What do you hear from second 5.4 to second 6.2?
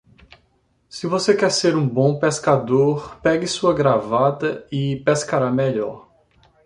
melhor.